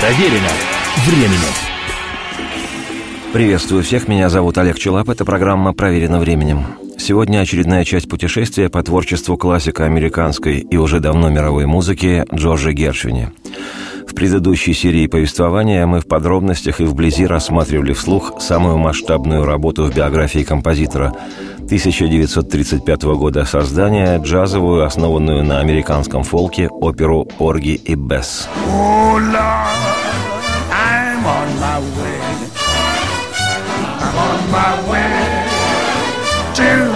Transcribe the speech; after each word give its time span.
Проверено 0.00 0.48
временем. 1.06 1.54
Приветствую 3.32 3.82
всех, 3.82 4.06
меня 4.06 4.28
зовут 4.28 4.56
Олег 4.56 4.78
Челап, 4.78 5.08
это 5.08 5.24
программа 5.24 5.72
«Проверено 5.72 6.20
временем». 6.20 6.66
Сегодня 6.96 7.40
очередная 7.40 7.84
часть 7.84 8.08
путешествия 8.08 8.68
по 8.68 8.80
творчеству 8.82 9.36
классика 9.36 9.86
американской 9.86 10.58
и 10.58 10.76
уже 10.76 11.00
давно 11.00 11.30
мировой 11.30 11.66
музыки 11.66 12.24
Джорджа 12.32 12.70
Гершвини. 12.70 13.30
В 14.06 14.14
предыдущей 14.14 14.72
серии 14.72 15.06
повествования 15.08 15.84
мы 15.86 16.00
в 16.00 16.06
подробностях 16.06 16.80
и 16.80 16.84
вблизи 16.84 17.26
рассматривали 17.26 17.92
вслух 17.92 18.40
самую 18.40 18.78
масштабную 18.78 19.44
работу 19.44 19.84
в 19.84 19.94
биографии 19.94 20.44
композитора 20.44 21.14
1935 21.56 23.02
года 23.02 23.44
создания, 23.44 24.18
джазовую, 24.18 24.84
основанную 24.84 25.44
на 25.44 25.60
американском 25.60 26.24
фолке, 26.24 26.68
оперу 26.68 27.28
«Орги 27.38 27.74
и 27.74 27.94
Бесс». 27.94 28.48
My 31.80 31.84
way. 32.00 32.20
I'm 34.00 34.16
on 34.16 34.50
my 34.50 34.90
way 34.90 35.10
to 36.54 36.87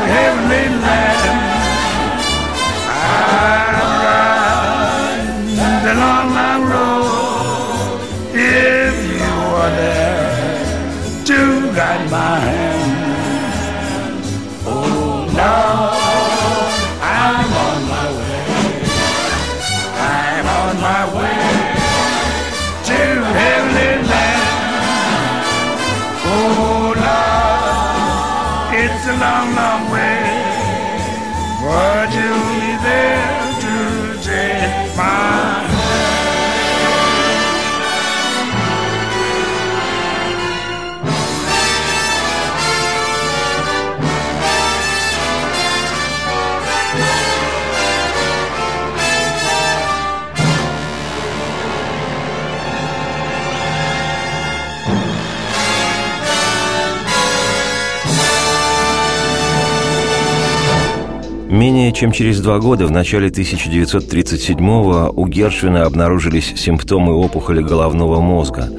Чем 61.94 62.10
через 62.10 62.40
два 62.40 62.58
года, 62.58 62.86
в 62.86 62.90
начале 62.90 63.28
1937-го, 63.28 65.12
у 65.14 65.26
Гершвина 65.26 65.84
обнаружились 65.84 66.54
симптомы 66.56 67.14
опухоли 67.14 67.62
головного 67.62 68.20
мозга. 68.20 68.70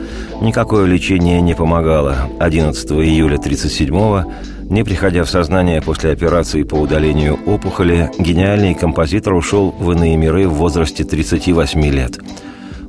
Никакое 0.42 0.86
лечение 0.86 1.40
не 1.40 1.54
помогало. 1.54 2.30
11 2.40 2.92
июля 2.92 3.38
1937-го, 3.38 4.26
не 4.64 4.84
приходя 4.84 5.24
в 5.24 5.30
сознание 5.30 5.82
после 5.82 6.12
операции 6.12 6.64
по 6.64 6.76
удалению 6.76 7.40
опухоли, 7.46 8.10
гениальный 8.18 8.74
композитор 8.74 9.34
ушел 9.34 9.74
в 9.78 9.92
иные 9.92 10.18
миры 10.18 10.48
в 10.48 10.56
возрасте 10.56 11.04
38 11.04 11.82
лет. 11.86 12.20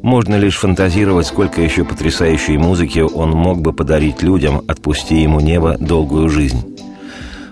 Можно 0.03 0.37
лишь 0.37 0.57
фантазировать, 0.57 1.27
сколько 1.27 1.61
еще 1.61 1.85
потрясающей 1.85 2.57
музыки 2.57 2.99
он 2.99 3.31
мог 3.31 3.61
бы 3.61 3.73
подарить 3.73 4.23
людям, 4.23 4.63
отпусти 4.67 5.23
ему 5.23 5.41
небо 5.41 5.77
долгую 5.79 6.29
жизнь. 6.29 6.74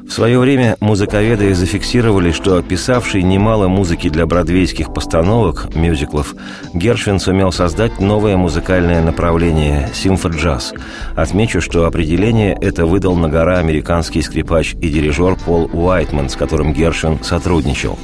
В 0.06 0.10
свое 0.10 0.38
время 0.38 0.76
музыковеды 0.80 1.54
зафиксировали, 1.54 2.32
что 2.32 2.56
описавший 2.56 3.22
немало 3.22 3.68
музыки 3.68 4.08
для 4.08 4.26
бродвейских 4.26 4.92
постановок, 4.92 5.74
мюзиклов, 5.74 6.34
Гершвин 6.74 7.20
сумел 7.20 7.52
создать 7.52 8.00
новое 8.00 8.36
музыкальное 8.36 9.02
направление– 9.02 9.88
симфоджаз. 9.94 10.74
Отмечу, 11.14 11.60
что 11.60 11.86
определение 11.86 12.56
это 12.60 12.84
выдал 12.84 13.14
на 13.16 13.28
гора 13.28 13.58
американский 13.58 14.22
скрипач 14.22 14.74
и 14.74 14.88
дирижер 14.88 15.36
Пол 15.36 15.70
Уайтман, 15.72 16.28
с 16.28 16.36
которым 16.36 16.72
Гершвин 16.72 17.22
сотрудничал. 17.22 17.98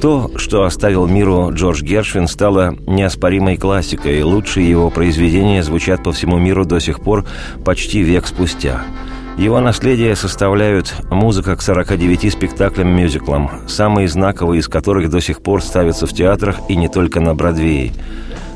То, 0.00 0.30
что 0.36 0.64
оставил 0.64 1.06
миру 1.06 1.50
Джордж 1.52 1.82
Гершвин, 1.82 2.26
стало 2.26 2.76
неоспоримой 2.86 3.58
классикой, 3.58 4.20
и 4.20 4.22
лучшие 4.22 4.68
его 4.68 4.90
произведения 4.90 5.62
звучат 5.62 6.02
по 6.02 6.12
всему 6.12 6.38
миру 6.38 6.64
до 6.64 6.80
сих 6.80 7.00
пор 7.00 7.26
почти 7.64 8.00
век 8.00 8.26
спустя– 8.26 8.82
его 9.38 9.60
наследие 9.60 10.16
составляют 10.16 10.92
музыка 11.10 11.54
к 11.54 11.62
49 11.62 12.32
спектаклям-мюзиклам, 12.32 13.68
самые 13.68 14.08
знаковые 14.08 14.58
из 14.58 14.66
которых 14.66 15.10
до 15.10 15.20
сих 15.20 15.42
пор 15.42 15.62
ставятся 15.62 16.08
в 16.08 16.12
театрах 16.12 16.58
и 16.68 16.74
не 16.74 16.88
только 16.88 17.20
на 17.20 17.36
Бродвее. 17.36 17.92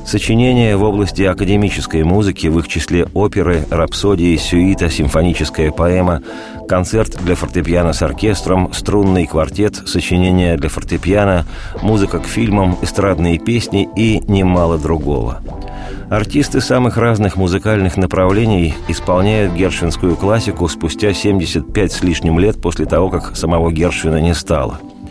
Сочинения 0.07 0.77
в 0.77 0.83
области 0.83 1.23
академической 1.23 2.03
музыки, 2.03 2.47
в 2.49 2.59
их 2.59 2.69
числе 2.69 3.07
оперы, 3.15 3.65
рапсодии, 3.71 4.37
сюита, 4.37 4.91
симфоническая 4.91 5.71
поэма, 5.71 6.23
концерт 6.69 7.19
для 7.25 7.35
фортепиано 7.35 7.93
с 7.93 8.03
оркестром, 8.03 8.73
струнный 8.73 9.27
квартет, 9.27 9.77
сочинения 9.87 10.57
для 10.57 10.69
фортепиано, 10.69 11.47
музыка 11.83 12.19
к 12.19 12.27
фильмам, 12.27 12.77
эстрадные 12.83 13.39
песни 13.39 13.89
и 13.97 14.21
немало 14.29 14.79
другого– 14.79 15.41
Артисты 16.13 16.61
самых 16.61 16.99
разных 16.99 17.37
музыкальных 17.37 17.97
направлений 17.97 18.75
исполняют 18.87 19.55
гершвинскую 19.55 20.15
классику 20.15 20.69
спустя 20.69 21.15
75 21.15 21.91
с 21.91 22.03
лишним 22.03 22.39
лет 22.39 22.61
после 22.61 22.85
того, 22.85 23.09
как 23.09 23.35
самого 23.35 23.73
Гершвина 23.73 24.21
не 24.21 24.35
стало– 24.35 24.79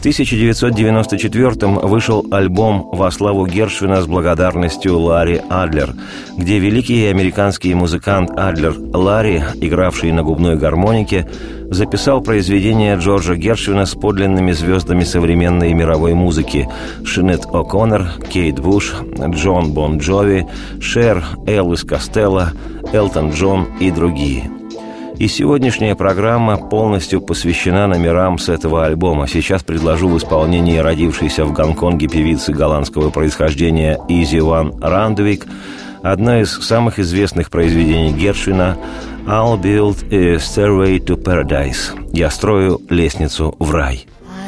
в 0.00 0.02
1994-м 0.02 1.74
вышел 1.86 2.24
альбом 2.30 2.88
«Во 2.90 3.10
славу 3.10 3.46
Гершвина» 3.46 4.00
с 4.00 4.06
благодарностью 4.06 4.98
Ларри 4.98 5.42
Адлер, 5.50 5.94
где 6.38 6.58
великий 6.58 7.04
американский 7.08 7.74
музыкант 7.74 8.30
Адлер 8.34 8.74
Ларри, 8.78 9.42
игравший 9.60 10.12
на 10.12 10.22
губной 10.22 10.56
гармонике, 10.56 11.28
записал 11.68 12.22
произведения 12.22 12.96
Джорджа 12.96 13.34
Гершвина 13.34 13.84
с 13.84 13.94
подлинными 13.94 14.52
звездами 14.52 15.04
современной 15.04 15.74
мировой 15.74 16.14
музыки 16.14 16.66
Шинейд 17.04 17.44
О'Коннор, 17.44 18.26
Кейт 18.26 18.58
Буш, 18.58 18.94
Джон 19.18 19.74
Бон 19.74 19.98
Джови, 19.98 20.46
Шер, 20.80 21.22
Элвис 21.46 21.84
Костелло, 21.84 22.52
Элтон 22.94 23.32
Джон 23.32 23.68
и 23.78 23.90
другие– 23.90 24.50
и 25.20 25.28
сегодняшняя 25.28 25.94
программа 25.94 26.56
полностью 26.56 27.20
посвящена 27.20 27.86
номерам 27.86 28.38
с 28.38 28.48
этого 28.48 28.86
альбома. 28.86 29.28
Сейчас 29.28 29.62
предложу 29.62 30.08
в 30.08 30.16
исполнении 30.16 30.78
родившейся 30.78 31.44
в 31.44 31.52
Гонконге 31.52 32.08
певицы 32.08 32.54
голландского 32.54 33.10
происхождения 33.10 34.00
Изи 34.08 34.40
Ван 34.40 34.72
Рандвик 34.80 35.46
одно 36.02 36.38
из 36.38 36.50
самых 36.50 36.98
известных 36.98 37.50
произведений 37.50 38.14
Гершвина 38.14 38.78
«I'll 39.26 39.60
build 39.60 40.10
a 40.10 40.38
stairway 40.38 40.96
to 41.04 41.22
paradise» 41.22 41.94
«Я 42.14 42.30
строю 42.30 42.80
лестницу 42.88 43.54
в 43.58 43.70
рай». 43.72 44.06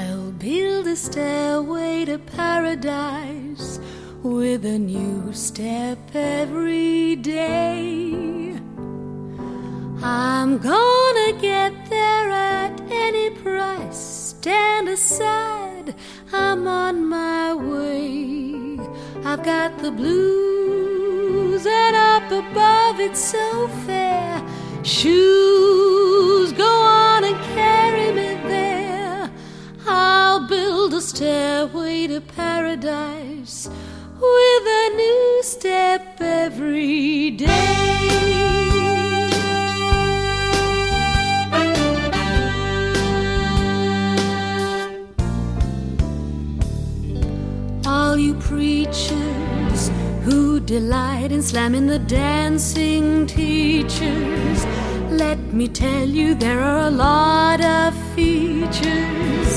I'll 0.08 0.32
build 0.40 0.86
a 0.86 0.96
stairway 0.96 2.06
to 2.06 2.18
paradise 2.34 3.78
with 4.22 4.64
a 4.64 4.78
new 4.78 5.34
step 5.34 5.98
every 6.14 7.16
day 7.16 8.51
I'm 10.04 10.58
gonna 10.58 11.32
get 11.40 11.72
there 11.88 12.30
at 12.30 12.80
any 12.90 13.30
price. 13.30 14.34
Stand 14.36 14.88
aside, 14.88 15.94
I'm 16.32 16.66
on 16.66 17.06
my 17.06 17.54
way. 17.54 18.80
I've 19.24 19.44
got 19.44 19.78
the 19.78 19.92
blues, 19.92 21.64
and 21.64 21.94
up 21.94 22.32
above 22.32 22.98
it's 22.98 23.20
so 23.20 23.68
fair. 23.86 24.42
Shoes, 24.82 26.52
go 26.52 26.68
on 26.68 27.22
and 27.22 27.36
carry 27.54 28.10
me 28.12 28.40
there. 28.48 29.30
I'll 29.86 30.48
build 30.48 30.94
a 30.94 31.00
stairway 31.00 32.08
to 32.08 32.20
paradise 32.20 33.68
with 33.68 34.64
a 34.66 34.96
new 34.96 35.42
step 35.44 36.20
every 36.20 37.30
day. 37.30 38.02
preachers 48.52 49.88
who 50.24 50.60
delight 50.60 51.32
in 51.32 51.42
slamming 51.42 51.86
the 51.86 51.98
dancing 51.98 53.26
teachers. 53.26 54.58
Let 55.10 55.38
me 55.58 55.68
tell 55.68 56.06
you, 56.06 56.34
there 56.34 56.60
are 56.60 56.86
a 56.88 56.90
lot 56.90 57.60
of 57.64 57.94
features 58.14 59.52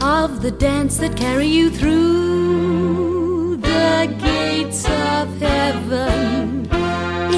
of 0.00 0.40
the 0.40 0.50
dance 0.50 0.96
that 0.96 1.14
carry 1.14 1.46
you 1.46 1.68
through 1.68 3.58
the 3.58 4.16
gates 4.18 4.86
of 4.86 5.26
heaven. 5.48 6.68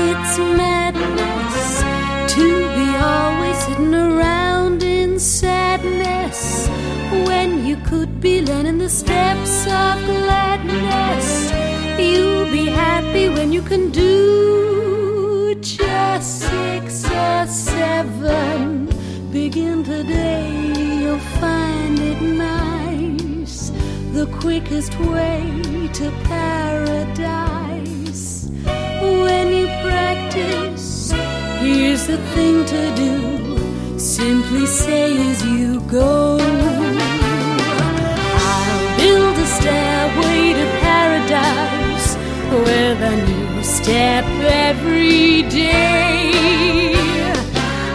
It's 0.07 0.35
madness 0.63 1.67
to 2.37 2.47
be 2.79 2.89
always 3.15 3.59
sitting 3.65 3.95
around 3.95 4.85
in 4.85 5.19
sadness 5.19 6.69
when 7.29 7.67
you 7.67 7.77
could 7.79 8.10
steps 8.91 9.67
of 9.67 10.05
gladness. 10.05 11.53
You'll 11.99 12.51
be 12.51 12.67
happy 12.67 13.29
when 13.29 13.53
you 13.53 13.63
can 13.63 13.91
do 13.91 15.55
just 15.61 16.41
six 16.41 17.05
or 17.05 17.47
seven. 17.47 18.89
Begin 19.31 19.85
today, 19.85 20.73
you'll 21.01 21.27
find 21.41 21.99
it 22.01 22.21
nice. 22.21 23.71
The 24.13 24.27
quickest 24.41 24.99
way 24.99 25.63
to 25.93 26.11
paradise. 26.25 27.71
When 29.25 29.47
you 29.59 29.67
practice, 29.87 31.13
here's 31.61 32.07
the 32.09 32.19
thing 32.35 32.65
to 32.75 32.83
do. 32.97 33.99
Simply 33.99 34.67
say 34.67 35.31
as 35.31 35.45
you 35.45 35.81
go. 35.83 36.70
With 42.53 43.01
a 43.01 43.17
new 43.29 43.63
step 43.63 44.25
every 44.69 45.43
day. 45.43 46.95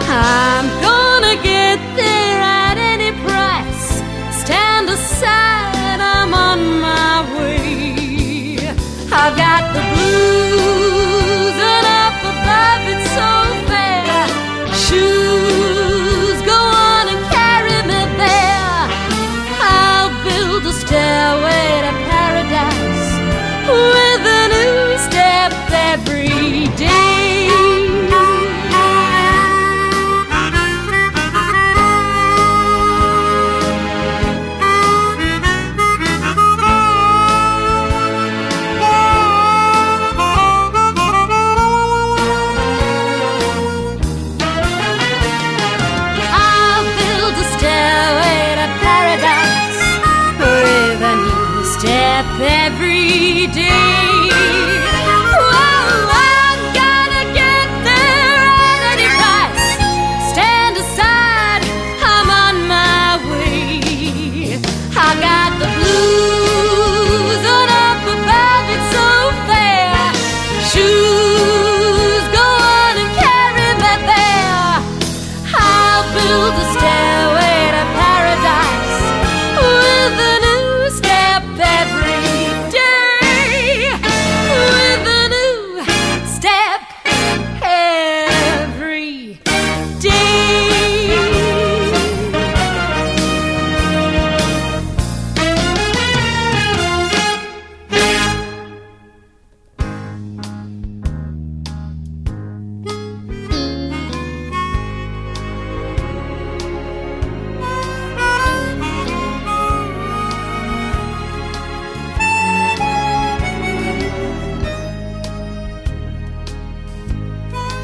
I'm 0.08 0.66
gonna 0.80 1.36
get 1.42 1.78
there 1.94 2.40
at 2.40 2.78
any 2.78 3.12
price. 3.26 4.02
Stand 4.42 4.88
aside, 4.88 6.00
I'm 6.00 6.32
on 6.32 6.80
my 6.80 7.22
way. 7.38 8.56
I've 9.12 9.36
got 9.36 9.74
the 9.74 9.82
blues, 9.92 11.15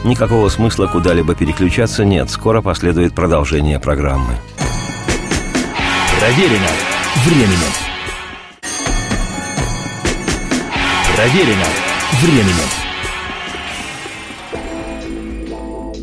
Никакого 0.04 0.48
смысла 0.48 0.88
куда-либо 0.88 1.34
переключаться 1.34 2.04
нет. 2.04 2.28
Скоро 2.28 2.60
последует 2.60 3.14
продолжение 3.14 3.78
программы. 3.78 4.34
Проверено 6.18 6.68
временем. 7.24 7.72
Проверено 11.14 11.66
временем. 12.20 12.82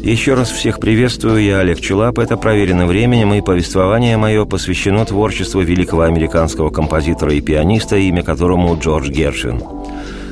Еще 0.01 0.33
раз 0.33 0.49
всех 0.49 0.79
приветствую, 0.79 1.43
я 1.43 1.59
Олег 1.59 1.81
Челап. 1.81 2.19
Это 2.19 2.37
«Проверено 2.37 2.87
временем», 2.87 3.33
и 3.33 3.41
повествование 3.41 4.15
мое 4.15 4.45
посвящено 4.45 5.05
творчеству 5.05 5.59
великого 5.59 6.03
американского 6.03 6.69
композитора 6.69 7.33
и 7.33 7.41
пианиста, 7.41 7.97
имя 7.97 8.23
которому 8.23 8.77
Джордж 8.79 9.09
Гершвин. 9.09 9.78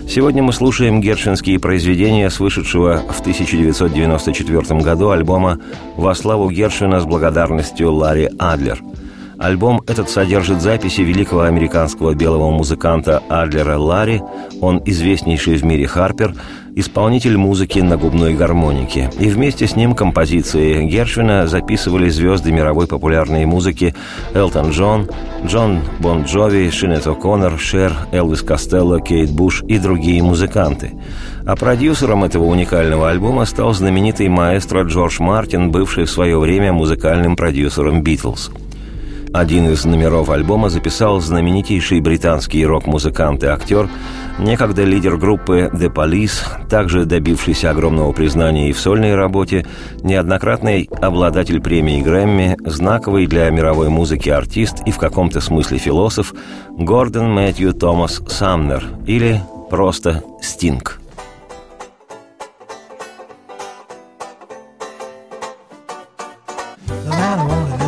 Сегодня 0.07 0.42
мы 0.42 0.54
слушаем 0.54 1.01
гершвинские 1.01 1.59
произведения 1.59 2.30
с 2.30 2.39
вышедшего 2.39 3.04
в 3.09 3.19
1994 3.19 4.80
году 4.80 5.09
альбома 5.09 5.59
«Во 5.98 6.15
славу 6.15 6.50
Гершвина 6.50 7.01
с 7.01 7.06
благодарностью 7.06 7.92
Ларри 7.92 8.30
Адлер». 8.39 8.81
Альбом 9.39 9.81
этот 9.86 10.10
содержит 10.10 10.62
записи 10.62 11.01
великого 11.01 11.42
американского 11.42 12.16
белого 12.16 12.50
музыканта 12.50 13.22
Адлера 13.30 13.78
Ларри, 13.78 14.22
он 14.62 14.81
известнейший 14.86 15.57
в 15.57 15.63
мире 15.63 15.86
Харпер, 15.86 16.34
исполнитель 16.75 17.38
музыки 17.38 17.79
на 17.79 17.98
губной 17.98 18.34
гармонике. 18.34 19.12
И 19.20 19.29
вместе 19.29 19.67
с 19.67 19.75
ним 19.75 19.94
композиции 19.94 20.86
Гершвина 20.86 21.48
записывали 21.48 22.10
звезды 22.10 22.51
мировой 22.51 22.88
популярной 22.88 23.46
музыки 23.46 23.94
Элтон 24.34 24.72
Джон, 24.72 25.08
Джон 25.46 25.82
Бон 26.00 26.24
Джови, 26.24 26.70
Шинет 26.72 27.06
О'Коннор, 27.06 27.60
Шер, 27.60 27.94
Элвис 28.12 28.41
Костелло, 28.41 29.00
Кейт 29.00 29.32
Буш 29.32 29.63
и 29.67 29.77
другие 29.77 30.24
музыканты. 30.24 30.94
А 31.46 31.56
продюсером 31.56 32.24
этого 32.24 32.46
уникального 32.46 33.10
альбома 33.10 33.46
стал 33.46 33.74
знаменитый 33.74 34.29
маэстро 34.29 34.84
Джордж 34.84 35.22
Мартин, 35.22 35.72
бывший 35.72 36.06
в 36.06 36.12
свое 36.12 36.39
время 36.39 36.74
музыкальным 36.74 37.36
продюсером 37.36 38.01
«Битлз». 38.01 38.51
Один 39.34 39.69
из 39.69 39.86
номеров 39.86 40.29
альбома 40.29 40.69
записал 40.69 41.19
знаменитейший 41.19 42.00
британский 42.00 42.65
рок-музыкант 42.65 43.43
и 43.43 43.48
актер, 43.48 43.89
некогда 44.39 44.84
лидер 44.84 45.17
группы 45.17 45.69
The 45.74 45.93
Police, 45.93 46.67
также 46.69 47.05
добившийся 47.05 47.72
огромного 47.72 48.12
признания 48.13 48.69
и 48.69 48.74
в 48.74 48.79
сольной 48.79 49.15
работе, 49.15 49.65
неоднократный 50.01 50.89
обладатель 51.01 51.62
премии 51.62 52.01
Грэмми, 52.01 52.57
знаковый 52.65 53.27
для 53.27 53.50
мировой 53.50 53.89
музыки 53.89 54.29
артист 54.29 54.81
и 54.86 54.91
в 54.91 54.98
каком-то 54.98 55.41
смысле 55.41 55.77
философ 55.77 56.34
Гордон 56.69 57.31
Мэтью 57.31 57.74
Томас 57.74 58.22
Самнер 58.27 58.84
или 59.05 59.41
просто 59.69 60.24
Стинг. 60.41 61.00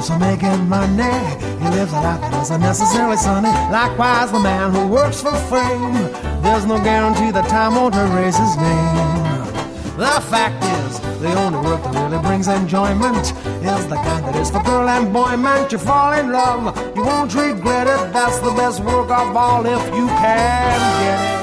For 0.10 0.18
making 0.18 0.68
money. 0.68 1.14
He 1.62 1.68
lives 1.70 1.94
a 1.94 2.02
life 2.02 2.22
that 2.22 2.42
isn't 2.42 2.62
necessarily 2.62 3.18
sunny. 3.18 3.54
Likewise, 3.70 4.32
the 4.32 4.40
man 4.40 4.74
who 4.74 4.88
works 4.88 5.22
for 5.22 5.36
fame. 5.54 5.94
There's 6.42 6.66
no 6.66 6.82
guarantee 6.82 7.30
that 7.32 7.48
time 7.48 7.76
won't 7.76 7.94
erase 7.94 8.38
his 8.38 8.56
name. 8.58 9.20
The 9.98 10.18
fact 10.34 10.64
is, 10.82 11.00
the 11.22 11.32
only 11.36 11.60
work 11.60 11.84
that 11.84 11.94
really 11.94 12.22
brings 12.24 12.48
enjoyment 12.48 13.26
is 13.62 13.88
the 13.88 13.98
kind 14.08 14.26
that 14.26 14.36
is 14.36 14.50
for 14.50 14.64
girl 14.64 14.90
and 14.90 15.14
boy. 15.14 15.38
Man, 15.38 15.70
you 15.70 15.78
fall 15.78 16.14
in 16.14 16.32
love, 16.32 16.76
you 16.96 17.04
won't 17.04 17.36
regret 17.36 17.86
it. 17.86 18.12
That's 18.12 18.40
the 18.40 18.52
best 18.52 18.80
work 18.80 19.12
of 19.12 19.36
all 19.36 19.64
if 19.66 19.86
you 19.94 20.08
can 20.08 20.80
get 21.04 21.36
it. 21.36 21.39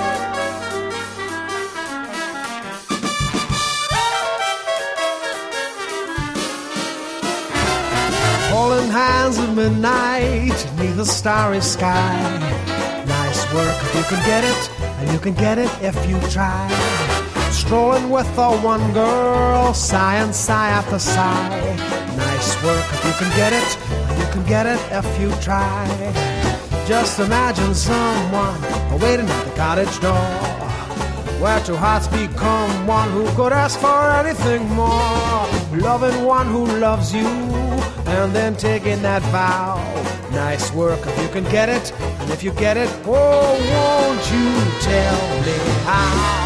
Hands 9.07 9.39
at 9.39 9.55
midnight 9.55 10.59
neath 10.79 10.99
a 10.99 11.05
starry 11.05 11.61
sky. 11.61 12.11
Nice 13.07 13.41
work 13.55 13.77
if 13.87 13.95
you 13.95 14.05
can 14.13 14.23
get 14.27 14.43
it, 14.43 14.63
and 14.99 15.13
you 15.13 15.21
can 15.21 15.35
get 15.35 15.59
it 15.59 15.71
if 15.81 15.97
you 16.09 16.19
try. 16.29 16.67
Strolling 17.53 18.11
with 18.11 18.29
the 18.35 18.51
one 18.73 18.93
girl, 18.93 19.73
sigh 19.75 20.17
and 20.17 20.35
sigh 20.35 20.71
after 20.71 20.99
sigh. 20.99 21.77
Nice 22.17 22.51
work 22.65 22.85
if 22.97 23.05
you 23.07 23.15
can 23.21 23.31
get 23.37 23.53
it, 23.53 23.71
and 24.09 24.19
you 24.21 24.29
can 24.35 24.45
get 24.45 24.67
it 24.67 24.81
if 24.91 25.07
you 25.21 25.31
try. 25.41 25.87
Just 26.89 27.21
imagine 27.21 27.75
someone 27.75 28.61
waiting 29.01 29.29
at 29.29 29.45
the 29.45 29.55
cottage 29.55 30.01
door. 30.01 30.27
Where 31.41 31.61
two 31.61 31.77
hearts 31.77 32.09
become 32.09 32.89
one 32.89 33.11
who 33.11 33.25
could 33.37 33.53
ask 33.53 33.79
for 33.79 34.11
anything 34.23 34.63
more. 34.71 35.47
Loving 35.89 36.25
one 36.25 36.47
who 36.47 36.65
loves 36.79 37.15
you, 37.15 37.29
and 38.07 38.35
then 38.35 38.57
taking 38.57 39.03
that 39.03 39.23
vow. 39.33 39.77
Nice 40.31 40.73
work 40.73 41.01
if 41.07 41.23
you 41.23 41.29
can 41.29 41.45
get 41.45 41.69
it, 41.69 41.93
and 42.01 42.31
if 42.31 42.43
you 42.43 42.53
get 42.53 42.77
it, 42.77 42.89
oh, 43.07 43.57
won't 43.73 44.25
you 44.33 44.81
tell 44.81 45.41
me 45.45 45.57
how? 45.85 46.46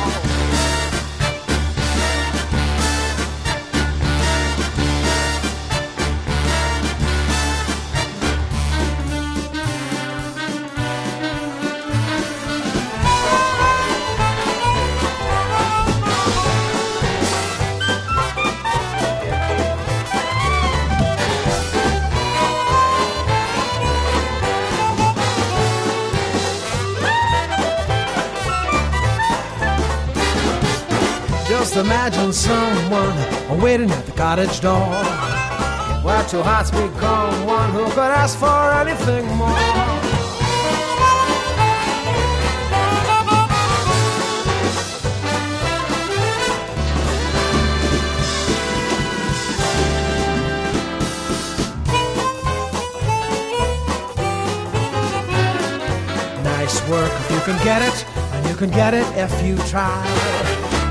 Imagine 32.31 32.33
someone 32.33 33.61
waiting 33.61 33.91
at 33.91 34.07
the 34.07 34.13
cottage 34.13 34.61
door. 34.61 34.79
Where 36.03 36.23
two 36.29 36.43
hearts 36.43 36.71
become 36.71 37.47
one 37.47 37.71
who 37.71 37.85
could 37.91 37.99
ask 37.99 38.39
for 38.39 38.73
anything 38.73 39.27
more. 39.37 39.49
Nice 56.43 56.89
work 56.89 57.13
if 57.13 57.31
you 57.31 57.41
can 57.41 57.65
get 57.65 57.83
it, 57.83 58.07
and 58.35 58.47
you 58.47 58.55
can 58.55 58.71
get 58.71 58.95
it 58.95 59.07
if 59.17 59.45
you 59.45 59.57
try. 59.69 60.90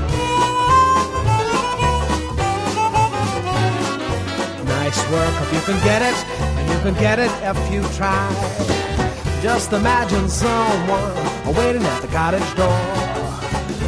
Nice 4.90 5.10
work 5.12 5.34
if 5.42 5.52
you 5.54 5.60
can 5.72 5.84
get 5.84 6.02
it, 6.02 6.18
and 6.40 6.68
you 6.68 6.78
can 6.80 6.94
get 7.00 7.20
it 7.20 7.30
if 7.44 7.72
you 7.72 7.80
try. 7.96 8.26
Just 9.40 9.72
imagine 9.72 10.28
someone 10.28 11.14
waiting 11.54 11.84
at 11.84 12.02
the 12.02 12.08
cottage 12.08 12.50
door. 12.56 12.82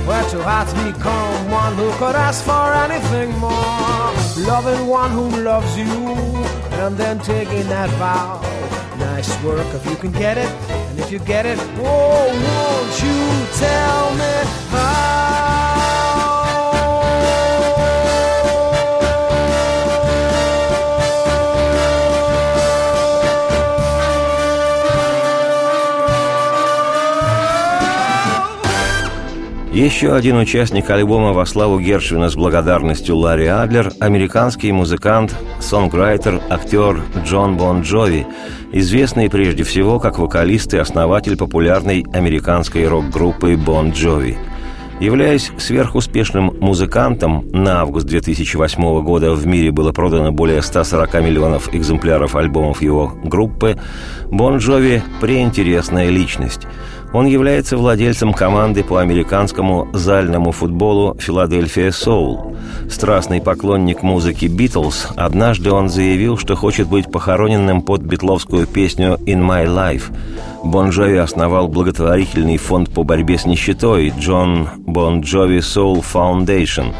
Where 0.06 0.22
two 0.30 0.40
hearts 0.42 0.72
become 0.74 1.50
one 1.50 1.74
who 1.74 1.90
could 1.98 2.14
ask 2.14 2.44
for 2.44 2.72
anything 2.86 3.36
more. 3.40 4.46
Loving 4.46 4.86
one 4.86 5.10
who 5.10 5.28
loves 5.42 5.76
you, 5.76 5.90
and 6.84 6.96
then 6.96 7.18
taking 7.18 7.66
that 7.66 7.90
vow. 7.98 8.40
Nice 8.96 9.42
work 9.42 9.66
if 9.74 9.84
you 9.86 9.96
can 9.96 10.12
get 10.12 10.38
it, 10.38 10.50
and 10.70 11.00
if 11.00 11.10
you 11.10 11.18
get 11.18 11.46
it, 11.46 11.58
oh, 11.78 12.28
won't 12.46 12.94
you 13.02 13.58
tell 13.58 14.14
me 14.14 14.34
how? 14.70 15.51
Еще 29.72 30.14
один 30.14 30.36
участник 30.36 30.90
альбома 30.90 31.32
во 31.32 31.46
славу 31.46 31.80
Гершвина 31.80 32.28
с 32.28 32.36
благодарностью 32.36 33.16
Ларри 33.16 33.46
Адлер– 33.46 33.90
американский 34.00 34.70
музыкант, 34.70 35.34
songwriter, 35.60 36.42
актер 36.50 37.00
Джон 37.24 37.56
Бон 37.56 37.80
Джови, 37.80 38.26
известный 38.70 39.30
прежде 39.30 39.62
всего 39.62 39.98
как 39.98 40.18
вокалист 40.18 40.74
и 40.74 40.76
основатель 40.76 41.38
популярной 41.38 42.04
американской 42.12 42.86
рок-группы 42.86 43.56
Бон 43.56 43.92
Джови. 43.92 44.36
Являясь 45.00 45.50
сверхуспешным 45.56 46.54
музыкантом, 46.60 47.48
на 47.50 47.80
август 47.80 48.06
2008 48.06 49.02
года 49.02 49.32
в 49.32 49.46
мире 49.46 49.70
было 49.72 49.90
продано 49.90 50.32
более 50.32 50.60
140 50.60 51.14
миллионов 51.14 51.74
экземпляров 51.74 52.36
альбомов 52.36 52.82
его 52.82 53.14
группы, 53.24 53.78
Бон 54.26 54.58
Джови– 54.58 55.02
преинтересная 55.22 56.10
личность– 56.10 56.66
он 57.12 57.26
является 57.26 57.76
владельцем 57.76 58.32
команды 58.32 58.82
по 58.82 58.98
американскому 58.98 59.88
зальному 59.92 60.50
футболу 60.50 61.16
«Philadelphia 61.18 61.90
Soul». 61.90 62.56
Страстный 62.90 63.40
поклонник 63.40 64.02
музыки 64.02 64.46
«Битлз», 64.46 65.08
однажды 65.16 65.70
он 65.70 65.88
заявил, 65.88 66.38
что 66.38 66.56
хочет 66.56 66.88
быть 66.88 67.10
похороненным 67.10 67.82
под 67.82 68.02
битловскую 68.02 68.66
песню 68.66 69.18
«In 69.26 69.46
My 69.46 69.66
Life». 69.66 70.04
Бон 70.64 70.90
Джови 70.90 71.16
основал 71.16 71.68
благотворительный 71.68 72.56
фонд 72.56 72.90
по 72.90 73.02
борьбе 73.02 73.36
с 73.36 73.44
нищетой 73.44 74.12
«Джон 74.18 74.68
Бон 74.78 75.20
Джови 75.20 75.58
Soul 75.58 76.02
Foundation» 76.02 76.94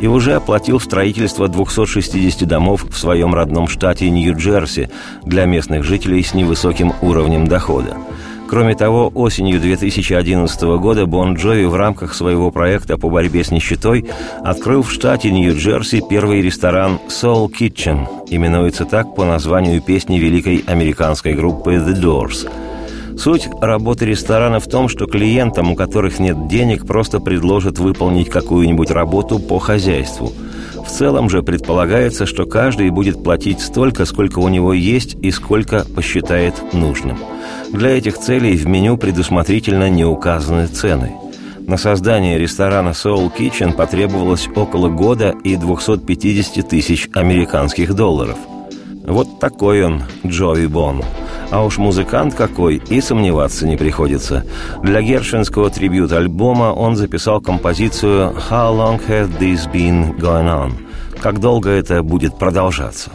и 0.00 0.06
уже 0.06 0.34
оплатил 0.34 0.78
строительство 0.80 1.48
260 1.48 2.46
домов 2.46 2.84
в 2.88 2.96
своем 2.96 3.34
родном 3.34 3.68
штате 3.68 4.10
Нью-Джерси 4.10 4.90
для 5.24 5.46
местных 5.46 5.82
жителей 5.82 6.22
с 6.22 6.34
невысоким 6.34 6.92
уровнем 7.00 7.46
дохода. 7.46 7.96
Кроме 8.48 8.76
того, 8.76 9.10
осенью 9.14 9.60
2011 9.60 10.62
года 10.78 11.06
Бон 11.06 11.34
Джови 11.34 11.64
в 11.64 11.74
рамках 11.74 12.14
своего 12.14 12.52
проекта 12.52 12.96
по 12.96 13.10
борьбе 13.10 13.42
с 13.42 13.50
нищетой 13.50 14.06
открыл 14.44 14.82
в 14.82 14.92
штате 14.92 15.32
Нью-Джерси 15.32 16.02
первый 16.08 16.42
ресторан 16.42 17.00
Soul 17.08 17.48
Kitchen. 17.48 18.06
Именуется 18.28 18.84
так 18.84 19.16
по 19.16 19.24
названию 19.24 19.82
песни 19.82 20.18
великой 20.18 20.62
американской 20.66 21.34
группы 21.34 21.74
The 21.74 22.00
Doors. 22.00 22.48
Суть 23.18 23.48
работы 23.60 24.04
ресторана 24.04 24.60
в 24.60 24.68
том, 24.68 24.88
что 24.88 25.06
клиентам, 25.06 25.72
у 25.72 25.74
которых 25.74 26.20
нет 26.20 26.46
денег, 26.46 26.86
просто 26.86 27.18
предложат 27.18 27.78
выполнить 27.78 28.30
какую-нибудь 28.30 28.90
работу 28.90 29.38
по 29.40 29.58
хозяйству– 29.58 30.32
в 30.86 30.90
целом 30.90 31.28
же 31.28 31.42
предполагается, 31.42 32.26
что 32.26 32.46
каждый 32.46 32.90
будет 32.90 33.22
платить 33.22 33.60
столько, 33.60 34.04
сколько 34.04 34.38
у 34.38 34.48
него 34.48 34.72
есть 34.72 35.16
и 35.20 35.30
сколько 35.30 35.84
посчитает 35.84 36.54
нужным. 36.72 37.18
Для 37.72 37.90
этих 37.90 38.18
целей 38.18 38.56
в 38.56 38.66
меню 38.66 38.96
предусмотрительно 38.96 39.90
не 39.90 40.04
указаны 40.04 40.68
цены. 40.68 41.12
На 41.66 41.76
создание 41.76 42.38
ресторана 42.38 42.90
Soul 42.90 43.30
Kitchen 43.36 43.72
потребовалось 43.72 44.48
около 44.54 44.88
года 44.88 45.34
и 45.42 45.56
250 45.56 46.68
тысяч 46.68 47.08
американских 47.12 47.94
долларов. 47.94 48.38
Вот 49.06 49.38
такой 49.38 49.84
он, 49.84 50.02
Джови 50.26 50.66
Бон. 50.66 51.02
А 51.50 51.64
уж 51.64 51.78
музыкант 51.78 52.34
какой, 52.34 52.76
и 52.76 53.00
сомневаться 53.00 53.66
не 53.66 53.76
приходится. 53.76 54.44
Для 54.82 55.00
гершвинского 55.00 55.70
трибют-альбома 55.70 56.72
он 56.72 56.96
записал 56.96 57.40
композицию 57.40 58.34
«How 58.50 58.76
long 58.76 59.00
has 59.08 59.28
this 59.38 59.70
been 59.72 60.16
going 60.18 60.46
on?» 60.46 60.72
Как 61.20 61.40
долго 61.40 61.70
это 61.70 62.02
будет 62.02 62.38
продолжаться? 62.38 63.10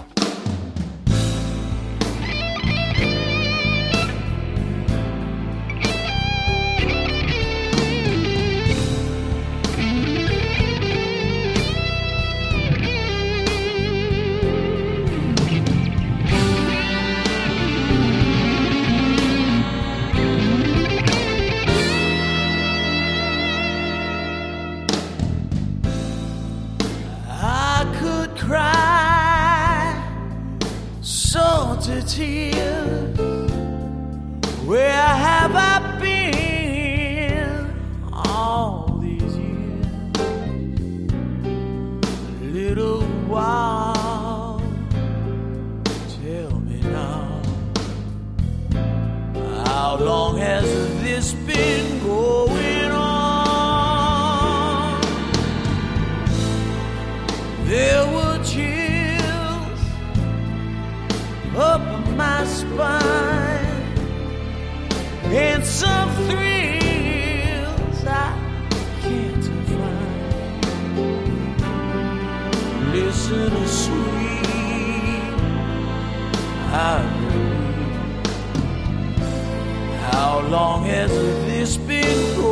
long 80.52 80.84
has 80.84 81.10
this 81.10 81.78
been 81.78 82.36
going? 82.36 82.51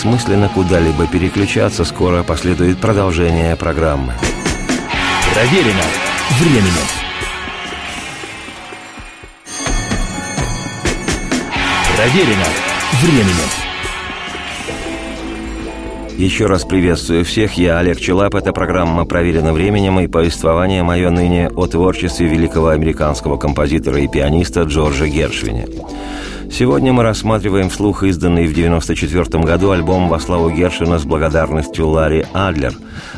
Бессмысленно 0.00 0.48
куда-либо 0.48 1.06
переключаться, 1.06 1.84
скоро 1.84 2.22
последует 2.22 2.80
продолжение 2.80 3.54
программы. 3.54 4.14
Проверено 5.34 5.84
временем. 6.38 6.86
Проверено 11.98 12.46
временем. 13.02 13.69
Еще 16.20 16.44
раз 16.44 16.66
приветствую 16.66 17.24
всех, 17.24 17.54
я 17.54 17.78
Олег 17.78 17.98
Челап, 17.98 18.34
это 18.34 18.52
программа 18.52 19.06
«Проверено 19.06 19.54
временем» 19.54 19.98
и 20.00 20.06
повествование 20.06 20.82
мое 20.82 21.08
ныне 21.08 21.48
о 21.48 21.66
творчестве 21.66 22.28
великого 22.28 22.68
американского 22.68 23.38
композитора 23.38 24.00
и 24.00 24.06
пианиста 24.06 24.64
Джорджа 24.64 25.06
Гершвине. 25.06 25.66
Сегодня 26.52 26.92
мы 26.92 27.04
рассматриваем 27.04 27.70
вслух 27.70 28.02
изданный 28.02 28.46
в 28.46 28.50
1994 28.50 29.42
году 29.42 29.70
альбом 29.70 30.10
во 30.10 30.20
славу 30.20 30.50
Гершвина 30.50 30.98
с 30.98 31.06
благодарностью 31.06 31.88
Ларри 31.88 32.26
Адлер. 32.34 32.74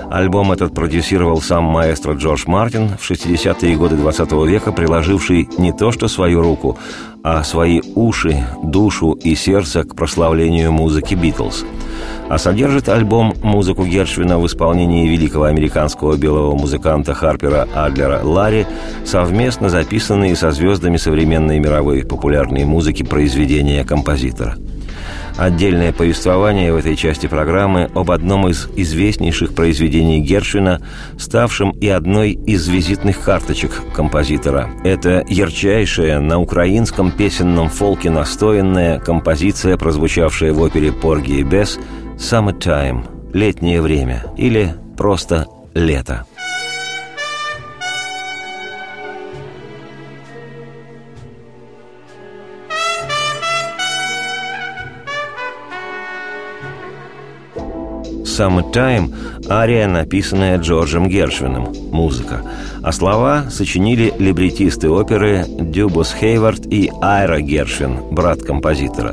Альбом 0.08 0.52
этот 0.52 0.72
продюсировал 0.72 1.42
сам 1.42 1.64
маэстро 1.64 2.14
Джордж 2.14 2.44
Мартин 2.46 2.90
в 3.00 3.10
60-е 3.10 3.76
годы 3.76 3.96
20 3.96 4.30
века, 4.46 4.70
приложивший 4.70 5.48
не 5.58 5.72
то 5.72 5.90
что 5.90 6.06
свою 6.06 6.40
руку, 6.40 6.78
а 7.24 7.42
свои 7.42 7.80
уши, 7.96 8.46
душу 8.62 9.10
и 9.10 9.34
сердце 9.34 9.82
к 9.82 9.96
прославлению 9.96 10.70
музыки 10.70 11.16
«Битлз». 11.16 11.64
А 12.28 12.38
содержит 12.38 12.88
альбом 12.88 13.34
музыку 13.42 13.84
Гершвина 13.84 14.38
в 14.38 14.46
исполнении 14.46 15.08
великого 15.08 15.44
американского 15.44 16.16
белого 16.16 16.56
музыканта 16.56 17.14
Харпера 17.14 17.68
Адлера 17.74 18.20
Ларри, 18.22 18.66
совместно 19.04 19.68
записанные 19.68 20.34
со 20.34 20.50
звездами 20.50 20.96
современной 20.96 21.58
мировой 21.58 22.04
популярной 22.04 22.64
музыки 22.64 23.02
произведения 23.02 23.84
композитора. 23.84 24.56
Отдельное 25.36 25.92
повествование 25.92 26.72
в 26.72 26.76
этой 26.76 26.94
части 26.94 27.26
программы 27.26 27.90
об 27.94 28.10
одном 28.10 28.48
из 28.48 28.68
известнейших 28.76 29.54
произведений 29.54 30.20
Гершвина, 30.20 30.82
ставшем 31.18 31.70
и 31.70 31.88
одной 31.88 32.32
из 32.32 32.68
визитных 32.68 33.20
карточек 33.20 33.72
композитора. 33.94 34.70
Это 34.84 35.24
ярчайшая 35.28 36.20
на 36.20 36.38
украинском 36.38 37.10
песенном 37.10 37.70
фолке 37.70 38.10
настоянная 38.10 38.98
композиция, 38.98 39.76
прозвучавшая 39.76 40.52
в 40.52 40.60
опере 40.60 40.92
«Порги 40.92 41.38
и 41.38 41.42
Бесс» 41.42 41.78
«Summertime»– 42.22 43.02
«Летнее 43.34 43.82
время» 43.82 44.24
или 44.36 44.72
просто 44.96 45.48
«Лето». 45.74 46.24
«Summertime»– 58.24 59.12
ария, 59.50 59.88
написанная 59.88 60.58
Джорджем 60.58 61.08
Гершвином, 61.08 61.74
музыка. 61.90 62.42
А 62.84 62.92
слова 62.92 63.50
сочинили 63.50 64.14
либретисты 64.16 64.88
оперы 64.88 65.44
Дюбус 65.48 66.14
Хейвард 66.14 66.66
и 66.66 66.88
Айра 67.02 67.40
Гершвин, 67.40 67.96
брат 68.12 68.42
композитора. 68.42 69.12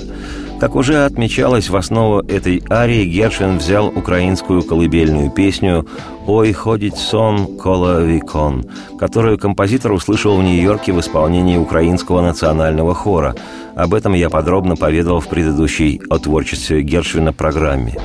Как 0.59 0.75
уже 0.75 1.05
отмечалось, 1.05 1.69
в 1.69 1.75
основу 1.77 2.19
этой 2.19 2.61
арии 2.69 3.05
Гершвин 3.05 3.59
взял 3.59 3.87
украинскую 3.87 4.61
колыбельную 4.61 5.31
песню 5.31 5.87
«Ой, 6.27 6.51
ходить 6.51 6.97
сон 6.97 7.57
кола 7.57 8.01
вікон», 8.01 8.65
которую 8.99 9.37
композитор 9.37 9.93
услышал 9.93 10.35
в 10.35 10.43
Нью-Йорке 10.43 10.91
в 10.91 10.99
исполнении 10.99 11.55
украинского 11.55 12.21
национального 12.21 12.93
хора. 12.93 13.35
Об 13.73 13.93
этом 13.93 14.13
я 14.13 14.29
подробно 14.29 14.75
поведал 14.75 15.21
в 15.21 15.29
предыдущей 15.29 16.01
о 16.09 16.17
творчестве 16.17 16.81
Гершвина 16.81 17.31
программе. 17.31 17.95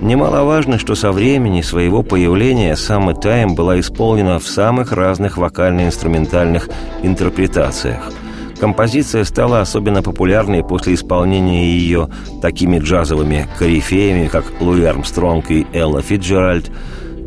Немаловажно, 0.00 0.80
что 0.80 0.96
со 0.96 1.12
времени 1.12 1.62
своего 1.62 2.02
появления 2.02 2.72
«Summer 2.72 3.14
Time» 3.14 3.54
была 3.54 3.78
исполнена 3.78 4.40
в 4.40 4.48
самых 4.48 4.90
разных 4.90 5.36
вокально-инструментальных 5.36 6.68
интерпретациях. 7.04 8.10
Композиция 8.58 9.24
стала 9.24 9.60
особенно 9.60 10.02
популярной 10.02 10.64
после 10.64 10.94
исполнения 10.94 11.66
ее 11.66 12.08
такими 12.40 12.78
джазовыми 12.78 13.46
корифеями, 13.58 14.28
как 14.28 14.44
Луи 14.60 14.84
Армстронг 14.84 15.50
и 15.50 15.66
Элла 15.72 16.02
Фитджеральд, 16.02 16.70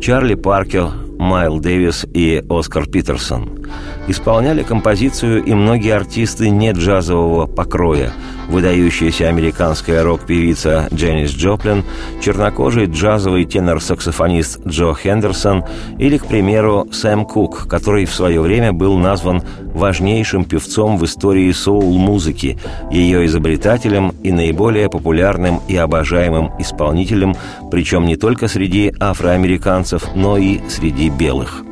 Чарли 0.00 0.34
Паркер, 0.34 0.90
Майл 1.18 1.58
Дэвис 1.58 2.06
и 2.12 2.42
Оскар 2.48 2.86
Питерсон. 2.86 3.66
Исполняли 4.06 4.62
композицию 4.62 5.44
и 5.44 5.52
многие 5.52 5.94
артисты 5.94 6.48
не 6.48 6.72
джазового 6.72 7.46
покроя. 7.46 8.12
Выдающаяся 8.48 9.28
американская 9.28 10.02
рок-певица 10.02 10.88
Дженнис 10.92 11.30
Джоплин, 11.30 11.84
чернокожий 12.20 12.86
джазовый 12.86 13.44
тенор-саксофонист 13.44 14.66
Джо 14.66 14.94
Хендерсон 14.94 15.64
или, 15.98 16.18
к 16.18 16.26
примеру, 16.26 16.88
Сэм 16.90 17.24
Кук, 17.24 17.68
который 17.68 18.06
в 18.06 18.14
свое 18.14 18.40
время 18.40 18.72
был 18.72 18.98
назван 18.98 19.42
важнейшим 19.74 20.44
певцом 20.44 20.98
в 20.98 21.04
истории 21.04 21.50
соул-музыки, 21.52 22.58
ее 22.90 23.26
изобретателем 23.26 24.12
и 24.22 24.32
наиболее 24.32 24.88
популярным 24.88 25.60
и 25.68 25.76
обожаемым 25.76 26.52
исполнителем, 26.58 27.36
причем 27.70 28.06
не 28.06 28.16
только 28.16 28.48
среди 28.48 28.92
афроамериканцев, 28.98 30.14
но 30.14 30.36
и 30.36 30.60
среди 30.68 31.10
белых. 31.10 31.67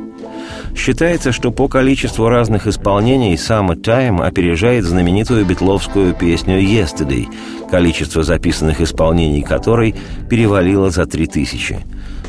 Считается, 0.77 1.31
что 1.31 1.51
по 1.51 1.67
количеству 1.67 2.29
разных 2.29 2.67
исполнений 2.67 3.33
«Summertime» 3.33 4.23
опережает 4.23 4.85
знаменитую 4.85 5.43
битловскую 5.43 6.13
песню 6.13 6.61
«Yesterday», 6.61 7.25
количество 7.69 8.21
записанных 8.21 8.79
исполнений 8.79 9.41
которой 9.41 9.95
перевалило 10.29 10.91
за 10.91 11.07
3000. 11.07 11.79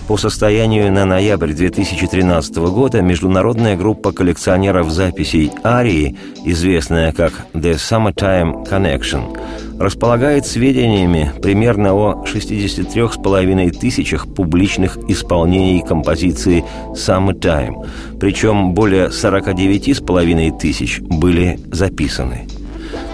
По 0.09 0.17
состоянию 0.17 0.91
на 0.91 1.05
ноябрь 1.05 1.53
2013 1.53 2.57
года 2.57 3.03
международная 3.03 3.77
группа 3.77 4.11
коллекционеров 4.11 4.91
записей 4.91 5.53
«Арии», 5.63 6.17
известная 6.47 7.13
как 7.13 7.35
«The 7.53 7.75
Summertime 7.75 8.67
Connection», 8.67 9.39
располагает 9.79 10.47
сведениями 10.47 11.31
примерно 11.43 11.93
о 11.93 12.25
63,5 12.25 13.71
тысячах 13.79 14.27
публичных 14.35 14.97
исполнений 15.09 15.85
композиции 15.87 16.65
«Summertime», 16.95 17.87
причем 18.19 18.73
более 18.73 19.09
49,5 19.09 20.59
тысяч 20.59 21.01
были 21.01 21.61
записаны. 21.71 22.47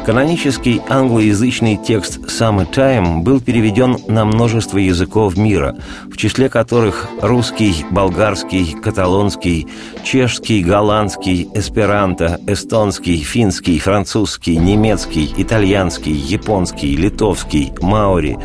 Канонический 0.04 0.82
англоязычный 0.86 1.78
текст 1.78 2.18
«Summertime» 2.18 3.22
был 3.22 3.40
переведен 3.40 3.96
на 4.06 4.26
множество 4.26 4.76
языков 4.76 5.38
мира, 5.38 5.78
в 6.12 6.18
числе 6.18 6.50
которых 6.50 7.08
русский, 7.22 7.86
болгарский, 7.90 8.76
каталонский, 8.82 9.66
чешский, 10.04 10.62
голландский, 10.62 11.48
эсперанто, 11.54 12.38
эстонский, 12.46 13.16
финский, 13.16 13.78
французский, 13.78 14.58
немецкий, 14.58 15.32
итальянский, 15.38 16.12
японский, 16.12 16.96
литовский, 16.96 17.72
маори, 17.80 18.38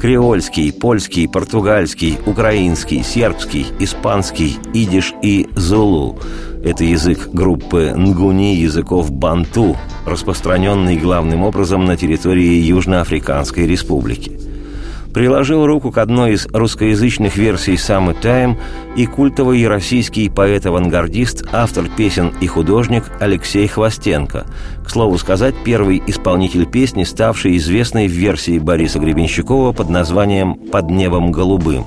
креольский, 0.00 0.72
польский, 0.72 1.28
португальский, 1.28 2.18
украинский, 2.26 3.04
сербский, 3.04 3.66
испанский, 3.78 4.56
идиш 4.74 5.14
и 5.22 5.48
зулу. 5.54 6.18
Это 6.64 6.84
язык 6.84 7.28
группы 7.32 7.92
нгуни 7.96 8.56
языков 8.56 9.10
банту, 9.12 9.76
распространенный 10.04 10.96
главным 10.96 11.42
образом 11.42 11.84
на 11.84 11.96
территории 11.96 12.60
Южноафриканской 12.62 13.66
республики. 13.66 14.40
Приложил 15.16 15.64
руку 15.64 15.92
к 15.92 15.96
одной 15.96 16.34
из 16.34 16.46
русскоязычных 16.52 17.38
версий 17.38 17.76
«Summertime» 17.76 18.58
и 18.96 19.06
культовый 19.06 19.66
российский 19.66 20.28
поэт-авангардист, 20.28 21.48
автор 21.52 21.86
песен 21.96 22.34
и 22.42 22.46
художник 22.46 23.04
Алексей 23.18 23.66
Хвостенко. 23.66 24.44
К 24.84 24.90
слову 24.90 25.16
сказать, 25.16 25.54
первый 25.64 26.02
исполнитель 26.06 26.66
песни, 26.66 27.04
ставший 27.04 27.56
известной 27.56 28.08
в 28.08 28.12
версии 28.12 28.58
Бориса 28.58 28.98
Гребенщикова 28.98 29.72
под 29.72 29.88
названием 29.88 30.54
«Под 30.54 30.90
небом 30.90 31.32
голубым». 31.32 31.86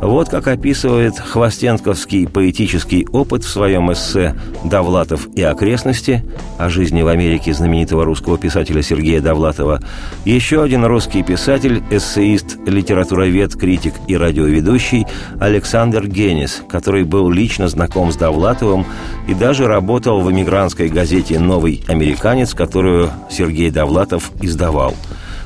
Вот 0.00 0.28
как 0.28 0.46
описывает 0.46 1.18
хвостенковский 1.18 2.28
поэтический 2.28 3.06
опыт 3.12 3.44
в 3.44 3.48
своем 3.48 3.90
эссе 3.90 4.34
«Довлатов 4.62 5.26
и 5.34 5.42
окрестности» 5.42 6.22
о 6.58 6.68
жизни 6.68 7.00
в 7.00 7.08
Америке 7.08 7.54
знаменитого 7.54 8.04
русского 8.04 8.36
писателя 8.36 8.82
Сергея 8.82 9.22
Довлатова, 9.22 9.80
еще 10.26 10.62
один 10.62 10.84
русский 10.84 11.22
писатель, 11.22 11.82
эссеист, 11.90 12.58
литературовед, 12.66 13.56
критик 13.56 13.94
и 14.06 14.16
радиоведущий 14.16 15.06
Александр 15.40 16.06
Генис, 16.06 16.62
который 16.68 17.04
был 17.04 17.30
лично 17.30 17.66
знаком 17.68 18.12
с 18.12 18.16
Довлатовым 18.16 18.84
и 19.26 19.34
даже 19.34 19.66
работал 19.66 20.20
в 20.20 20.30
эмигрантской 20.30 20.88
газете 20.88 21.38
«Новый 21.38 21.82
американец», 21.88 22.52
которую 22.52 23.10
Сергей 23.30 23.70
Довлатов 23.70 24.30
издавал. 24.42 24.94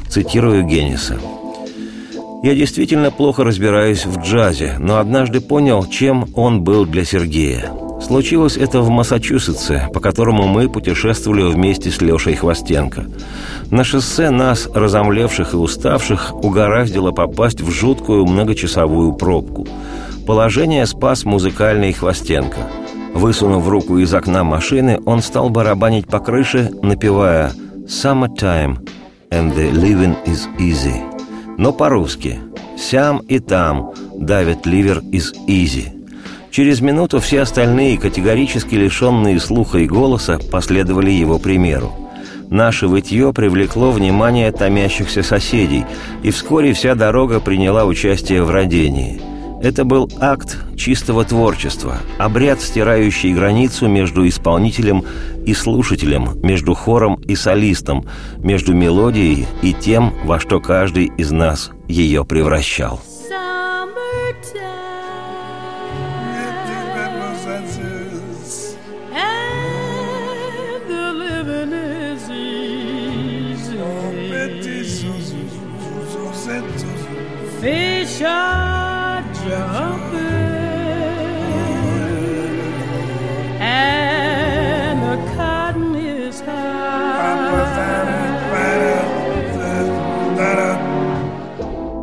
Цитирую 0.08 0.64
Гениса– 0.64 1.20
я 2.42 2.55
действительно 2.55 3.11
плохо 3.11 3.44
разбираюсь 3.44 4.07
в 4.07 4.20
джазе, 4.20 4.76
но 4.79 4.98
однажды 4.98 5.40
понял, 5.40 5.85
чем 5.87 6.26
он 6.35 6.62
был 6.62 6.87
для 6.87 7.05
Сергея. 7.05 7.70
Случилось 8.00 8.57
это 8.57 8.81
в 8.81 8.88
Массачусетсе, 8.88 9.88
по 9.92 10.00
которому 10.00 10.48
мы 10.48 10.70
путешествовали 10.70 11.42
вместе 11.42 11.90
с 11.90 12.00
Лешей 12.00 12.35
Хвостенко. 12.35 13.07
На 13.70 13.85
шоссе 13.85 14.31
нас, 14.31 14.68
разомлевших 14.72 15.53
и 15.53 15.57
уставших, 15.57 16.35
угораздило 16.35 17.11
попасть 17.11 17.61
в 17.61 17.70
жуткую 17.70 18.26
многочасовую 18.26 19.12
пробку. 19.12 19.68
Положение 20.26 20.87
спас 20.87 21.24
музыкальный 21.24 21.92
Хвостенко. 21.92 22.59
Высунув 23.14 23.68
руку 23.68 23.98
из 23.98 24.14
окна 24.14 24.44
машины, 24.44 24.98
он 25.05 25.20
стал 25.20 25.50
барабанить 25.50 26.07
по 26.07 26.20
крыше, 26.20 26.70
напевая 26.83 27.53
«Summertime 27.87 28.79
and 29.31 29.55
the 29.55 29.70
living 29.72 30.16
is 30.26 30.46
easy» 30.59 31.10
но 31.61 31.75
по-русски. 31.75 32.38
«Сям 32.79 33.18
и 33.18 33.38
там» 33.38 33.92
давит 34.16 34.64
ливер 34.64 35.03
из 35.12 35.35
«Изи». 35.46 35.92
Через 36.51 36.81
минуту 36.81 37.20
все 37.20 37.42
остальные, 37.42 37.99
категорически 37.99 38.77
лишенные 38.77 39.38
слуха 39.38 39.79
и 39.79 39.87
голоса, 39.87 40.38
последовали 40.51 41.11
его 41.11 41.38
примеру. 41.38 41.92
Наше 42.49 42.88
вытье 42.88 43.35
привлекло 43.35 43.92
внимание 43.92 44.51
томящихся 44.51 45.23
соседей, 45.23 45.85
и 46.23 46.31
вскоре 46.31 46.73
вся 46.73 46.94
дорога 46.94 47.40
приняла 47.40 47.85
участие 47.85 48.42
в 48.42 48.51
родении– 48.51 49.20
это 49.62 49.85
был 49.85 50.11
акт 50.20 50.59
чистого 50.77 51.25
творчества, 51.25 51.99
обряд, 52.18 52.61
стирающий 52.61 53.33
границу 53.35 53.88
между 53.88 54.27
исполнителем 54.27 55.05
и 55.44 55.55
слушателем, 55.55 56.38
между 56.42 56.75
хором 56.75 57.16
и 57.16 57.35
солистом, 57.35 58.07
между 58.38 58.75
мелодией 58.75 59.46
и 59.62 59.73
тем, 59.75 60.14
во 60.25 60.40
что 60.40 60.61
каждый 60.61 61.07
из 61.16 61.31
нас 61.31 61.70
ее 61.88 62.25
превращал. 62.25 63.01
Fish 77.61 78.23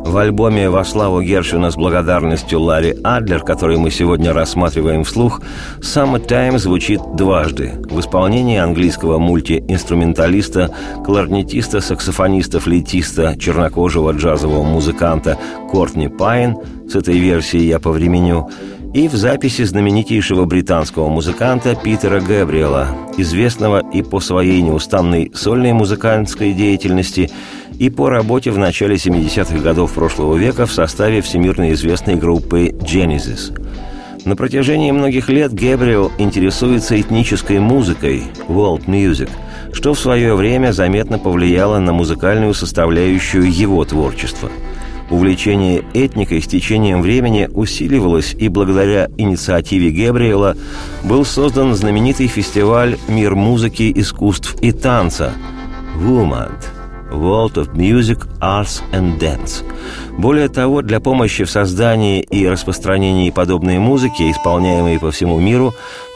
В 0.08 0.16
альбоме 0.16 0.70
«Во 0.70 0.84
славу 0.84 1.20
Гершвина» 1.20 1.70
с 1.70 1.76
благодарностью 1.76 2.62
Ларри 2.62 2.96
Адлер, 3.04 3.40
который 3.40 3.76
мы 3.76 3.90
сегодня 3.90 4.32
рассматриваем 4.32 5.04
вслух, 5.04 5.42
«Summertime» 5.80 6.56
звучит 6.56 7.02
дважды. 7.14 7.74
В 7.90 8.00
исполнении 8.00 8.56
английского 8.56 9.18
мультиинструменталиста, 9.18 10.74
кларнетиста, 11.04 11.82
саксофониста, 11.82 12.58
флейтиста, 12.58 13.36
чернокожего 13.38 14.12
джазового 14.12 14.62
музыканта 14.62 15.36
Кортни 15.70 16.08
Пайн, 16.08 16.56
с 16.88 16.96
этой 16.96 17.18
версией 17.18 17.66
я 17.66 17.78
повременю, 17.78 18.48
и 18.94 19.08
в 19.08 19.14
записи 19.14 19.62
знаменитейшего 19.62 20.44
британского 20.44 21.08
музыканта 21.08 21.74
Питера 21.74 22.20
Гэбриэла, 22.20 22.88
известного 23.16 23.82
и 23.92 24.02
по 24.02 24.20
своей 24.20 24.62
неустанной 24.62 25.30
сольной 25.34 25.72
музыкантской 25.72 26.52
деятельности– 26.52 27.30
и 27.78 27.90
по 27.90 28.10
работе 28.10 28.50
в 28.50 28.58
начале 28.58 28.96
70-х 28.96 29.58
годов 29.58 29.92
прошлого 29.92 30.36
века 30.36 30.66
в 30.66 30.72
составе 30.72 31.22
всемирно 31.22 31.72
известной 31.72 32.16
группы 32.16 32.68
Genesis. 32.68 33.54
На 34.24 34.36
протяжении 34.36 34.90
многих 34.90 35.28
лет 35.28 35.52
Гэбриэл 35.52 36.12
интересуется 36.18 37.00
этнической 37.00 37.60
музыкой, 37.60 38.24
world 38.48 38.86
music, 38.86 39.30
что 39.72 39.94
в 39.94 39.98
свое 39.98 40.34
время 40.34 40.72
заметно 40.72 41.18
повлияло 41.18 41.78
на 41.78 41.92
музыкальную 41.92 42.52
составляющую 42.52 43.50
его 43.50 43.84
творчества. 43.84 44.50
Увлечение 45.10 45.84
этникой 45.94 46.42
с 46.42 46.46
течением 46.46 47.00
времени 47.00 47.48
усиливалось, 47.52 48.34
и 48.34 48.48
благодаря 48.48 49.08
инициативе 49.16 49.90
Гэбриэла 49.90 50.56
был 51.02 51.24
создан 51.24 51.74
знаменитый 51.74 52.26
фестиваль 52.26 52.98
«Мир 53.08 53.34
музыки, 53.34 53.90
искусств 53.94 54.56
и 54.60 54.70
танца»– 54.70 55.32
«Вуманд», 55.96 56.70
World 57.10 57.54
of 57.54 57.74
Music, 57.74 58.28
Arts 58.40 58.82
and 58.92 59.18
Dance. 59.18 59.64
Более 60.18 60.50
того, 60.50 60.82
для 60.82 61.00
помощи 61.00 61.44
в 61.44 61.50
создании 61.50 62.20
и 62.20 62.46
распространении 62.46 63.30
подобной 63.30 63.78
музыки, 63.78 64.30
исполняемой 64.30 64.98
по 64.98 65.10
всему 65.10 65.40
миру, 65.40 65.72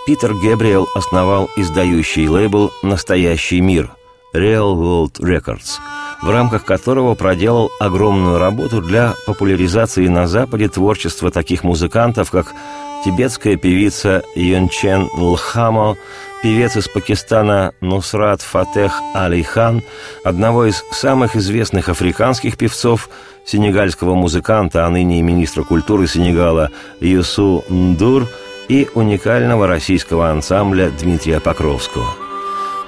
Питер 0.06 0.34
Гэбриэл 0.34 0.86
основал 0.94 1.48
издающий 1.56 2.28
лейбл 2.28 2.70
«Настоящий 2.82 3.60
мир»– 3.62 3.90
Real 4.34 4.74
World 4.76 5.20
Records– 5.20 5.78
в 6.22 6.30
рамках 6.30 6.64
которого 6.64 7.14
проделал 7.14 7.70
огромную 7.80 8.38
работу 8.38 8.80
для 8.80 9.14
популяризации 9.26 10.06
на 10.06 10.28
Западе 10.28 10.68
творчества 10.68 11.30
таких 11.30 11.64
музыкантов, 11.64 12.30
как 12.30 12.46
тибетская 13.04 13.56
певица 13.56 14.22
Юнчен 14.36 15.08
Лхамо, 15.16 15.96
певец 16.42 16.76
из 16.76 16.86
Пакистана 16.86 17.74
Нусрат 17.80 18.40
Фатех 18.40 18.92
Алихан, 19.14 19.82
одного 20.24 20.66
из 20.66 20.84
самых 20.92 21.34
известных 21.34 21.88
африканских 21.88 22.56
певцов, 22.56 23.10
сенегальского 23.44 24.14
музыканта, 24.14 24.86
а 24.86 24.90
ныне 24.90 25.18
и 25.18 25.22
министра 25.22 25.64
культуры 25.64 26.06
Сенегала 26.06 26.70
Юсу 27.00 27.64
Ндур 27.68 28.28
и 28.68 28.88
уникального 28.94 29.66
российского 29.66 30.30
ансамбля 30.30 30.90
Дмитрия 30.90 31.40
Покровского. 31.40 32.21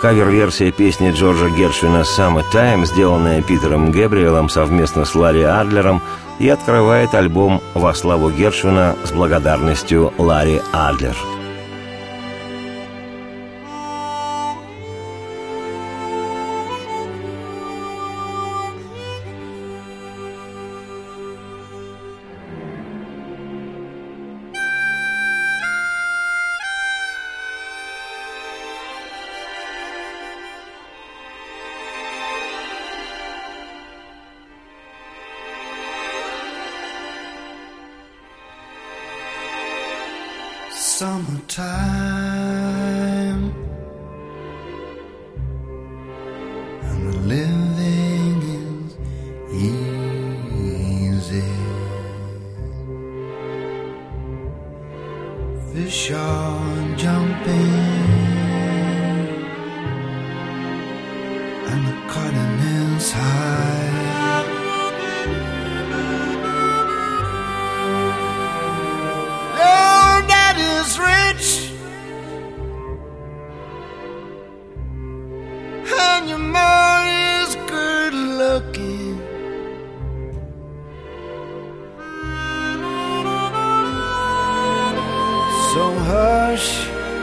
Кавер-версия 0.00 0.70
песни 0.72 1.10
Джорджа 1.10 1.48
Гершвина 1.50 2.02
«Summertime», 2.02 2.84
сделанная 2.84 3.42
Питером 3.42 3.90
Гэбриэлом 3.90 4.48
совместно 4.48 5.04
с 5.04 5.14
Ларри 5.14 5.42
Адлером, 5.42 6.02
и 6.38 6.48
открывает 6.48 7.14
альбом 7.14 7.60
«Во 7.74 7.94
славу 7.94 8.30
Гершвина» 8.30 8.96
с 9.04 9.12
благодарностью 9.12 10.12
Ларри 10.18 10.60
Адлер– 10.72 11.16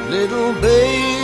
little 0.09 0.53
baby. 0.61 1.20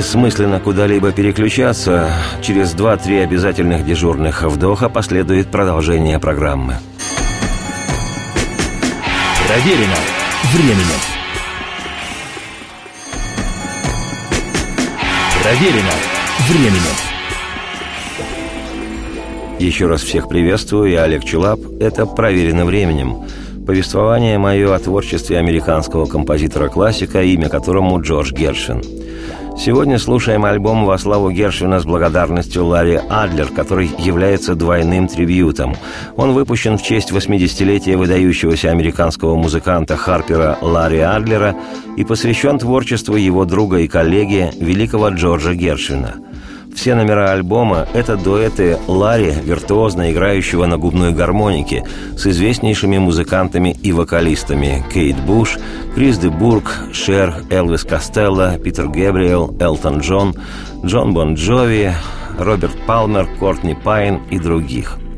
Бессмысленно 0.00 0.60
куда-либо 0.60 1.12
переключаться. 1.12 2.10
Через 2.40 2.74
2-3 2.74 3.22
обязательных 3.22 3.84
дежурных 3.84 4.44
вдоха 4.44 4.88
последует 4.88 5.48
продолжение 5.48 6.18
программы. 6.18 6.76
Проверено 9.46 9.96
временем. 10.54 11.00
Проверено 15.42 15.92
временем. 16.48 16.96
Еще 19.58 19.86
раз 19.86 20.00
всех 20.00 20.30
приветствую, 20.30 20.92
я 20.92 21.02
Олег 21.02 21.24
Челап. 21.24 21.60
Это 21.78 22.06
«Проверено 22.06 22.64
временем». 22.64 23.26
Повествование 23.66 24.38
мое 24.38 24.74
о 24.74 24.78
творчестве 24.78 25.36
американского 25.36 26.06
композитора-классика, 26.06 27.22
имя 27.22 27.50
которому 27.50 28.00
Джордж 28.00 28.32
Гершвин. 28.32 28.82
Сегодня 29.62 29.98
слушаем 29.98 30.46
альбом 30.46 30.86
«Во 30.86 30.96
славу 30.96 31.30
Гершвина» 31.30 31.80
с 31.80 31.84
благодарностью 31.84 32.64
Ларри 32.64 32.98
Адлер, 33.10 33.48
который 33.48 33.90
является 33.98 34.54
двойным 34.54 35.06
трибьютом. 35.06 35.76
Он 36.16 36.32
выпущен 36.32 36.78
в 36.78 36.82
честь 36.82 37.12
80-летия 37.12 37.98
выдающегося 37.98 38.70
американского 38.70 39.36
музыканта 39.36 39.98
Харпера 39.98 40.56
Ларри 40.62 41.00
Адлера 41.00 41.54
и 41.98 42.04
посвящен 42.04 42.58
творчеству 42.58 43.16
его 43.16 43.44
друга 43.44 43.80
и 43.80 43.86
коллеги, 43.86 44.50
великого 44.58 45.10
Джорджа 45.10 45.52
Гершвина– 45.52 46.14
все 46.80 46.94
номера 46.94 47.30
альбома– 47.30 47.86
это 47.92 48.16
дуэты 48.16 48.78
Ларри, 48.86 49.34
виртуозно 49.44 50.10
играющего 50.10 50.64
на 50.64 50.78
губной 50.78 51.12
гармонике, 51.12 51.84
с 52.16 52.26
известнейшими 52.26 52.96
музыкантами 52.96 53.76
и 53.82 53.92
вокалистами 53.92 54.82
Кейт 54.90 55.20
Буш, 55.26 55.58
Крис 55.94 56.16
де 56.16 56.30
Бург, 56.30 56.72
Шер, 56.94 57.34
Элвис 57.50 57.84
Костелло, 57.84 58.56
Питер 58.56 58.88
Гэбриэл, 58.88 59.54
Элтон 59.60 59.98
Джон, 59.98 60.34
Джон 60.82 61.12
Бон 61.12 61.34
Джови, 61.34 61.92
Роберт 62.38 62.86
Палмер, 62.86 63.28
Кортни 63.38 63.74
Пайн 63.74 64.22
и 64.30 64.38
других– 64.38 64.96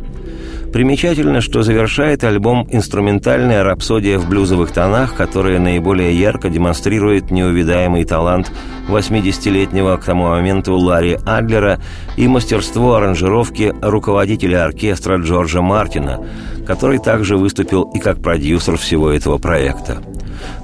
Примечательно, 0.72 1.42
что 1.42 1.62
завершает 1.62 2.24
альбом 2.24 2.66
инструментальная 2.70 3.62
рапсодия 3.62 4.18
в 4.18 4.26
блюзовых 4.26 4.72
тонах, 4.72 5.14
которая 5.14 5.58
наиболее 5.58 6.18
ярко 6.18 6.48
демонстрирует 6.48 7.30
неувядаемый 7.30 8.04
талант 8.04 8.50
80-летнего 8.88 9.98
к 9.98 10.04
тому 10.04 10.28
моменту 10.28 10.74
Ларри 10.74 11.18
Адлера 11.26 11.78
и 12.16 12.26
мастерство 12.26 12.94
аранжировки 12.94 13.74
руководителя 13.82 14.64
оркестра 14.64 15.18
Джорджа 15.18 15.60
Мартина, 15.60 16.26
который 16.66 16.98
также 16.98 17.36
выступил 17.36 17.82
и 17.92 17.98
как 17.98 18.22
продюсер 18.22 18.78
всего 18.78 19.10
этого 19.10 19.36
проекта. 19.36 20.02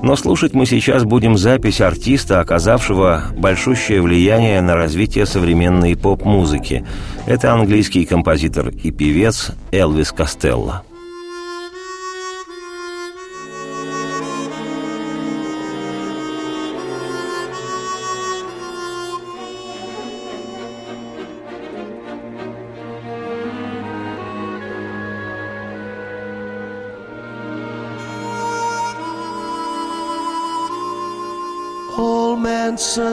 Но 0.03 0.17
слушать 0.17 0.55
мы 0.55 0.67
сейчас 0.67 1.05
будем 1.05 1.37
запись 1.37 1.81
артиста, 1.81 2.41
оказавшего 2.41 3.25
большущее 3.37 4.03
влияние 4.03 4.61
на 4.61 4.75
развитие 4.75 5.27
современной 5.27 5.97
поп-музыки. 5.97 6.85
Это 7.27 7.53
английский 7.53 8.05
композитор 8.05 8.69
и 8.69 8.91
певец 8.91 9.53
Элвис 9.73 10.13
Костелло. 10.13 10.83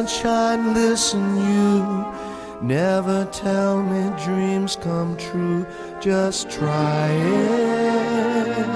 Sunshine, 0.07 0.73
listen 0.73 1.37
you. 1.37 2.05
Never 2.61 3.25
tell 3.25 3.81
me 3.81 4.11
dreams 4.23 4.75
come 4.75 5.17
true. 5.17 5.65
Just 5.99 6.49
try 6.49 7.09
it, 7.09 8.67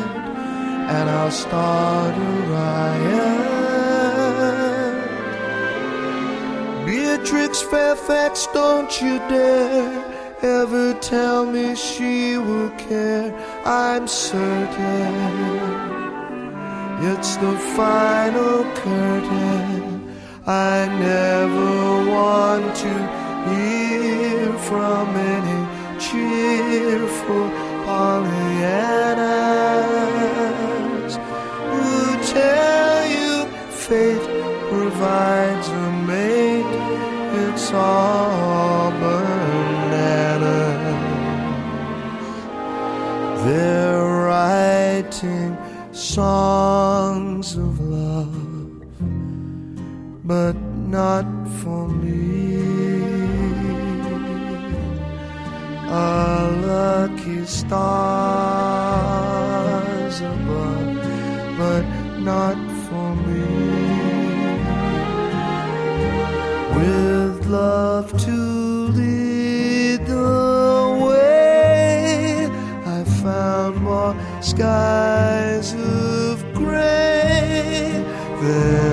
and 0.90 1.10
I'll 1.10 1.32
start 1.32 2.16
a 2.16 2.32
riot. 2.54 3.50
Beatrix 6.86 7.62
Fairfax, 7.62 8.48
don't 8.54 9.02
you 9.02 9.20
dare 9.30 10.06
ever 10.42 10.94
tell 10.96 11.46
me 11.46 11.76
she 11.76 12.38
will 12.38 12.72
care. 12.72 13.34
I'm 13.66 14.08
certain. 14.08 15.14
It's 17.02 17.36
the 17.38 17.58
final 17.76 18.64
curtain. 18.76 19.89
I 20.50 20.88
never 20.98 22.10
want 22.10 22.76
to 22.78 22.94
hear 23.50 24.52
from 24.68 25.16
any 25.16 25.62
cheerful 26.00 27.52
Pollyannas 27.86 28.34
who 31.70 31.90
tell 32.34 33.06
you 33.16 33.46
fate 33.70 34.26
provides 34.72 35.68
a 35.68 35.72
mate. 36.08 36.66
It's 37.44 37.68
all 37.72 38.90
bananas. 38.90 40.50
They're 43.46 44.04
writing 44.26 45.52
songs 45.92 46.69
but 50.30 50.56
not 50.98 51.26
for 51.60 51.88
me. 51.88 52.62
A 55.88 56.52
lucky 56.70 57.46
stars 57.46 57.72
above, 60.22 60.98
but 61.58 61.84
not 62.30 62.58
for 62.86 63.10
me. 63.26 63.48
With 66.76 67.36
love 67.48 68.08
to 68.26 68.38
lead 69.00 70.06
the 70.06 71.00
way, 71.08 72.48
I 72.86 72.98
found 73.24 73.74
more 73.82 74.14
skies 74.42 75.74
of 75.74 76.36
gray 76.54 77.00
any 78.42 78.89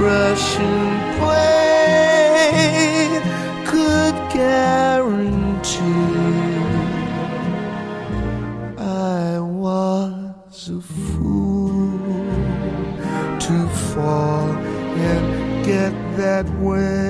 Russian 0.00 0.98
plane 1.18 1.60
could 3.66 4.16
guarantee. 4.32 5.80
I 8.78 9.38
was 9.38 10.70
a 10.70 10.80
fool 10.80 11.90
to 13.40 13.68
fall 13.92 14.48
and 15.10 15.64
get 15.66 15.92
that 16.16 16.48
way. 16.58 17.09